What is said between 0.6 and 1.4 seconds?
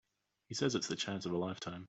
it's the chance of a